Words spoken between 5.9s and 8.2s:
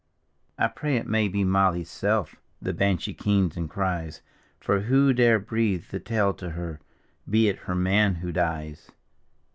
the tale to her, Be it her man